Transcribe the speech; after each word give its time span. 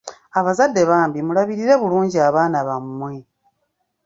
Abazadde 0.39 0.81
bambi 0.89 1.19
mulabirire 1.27 1.73
bulungi 1.81 2.17
abaana 2.27 2.57
bammwe. 2.67 3.13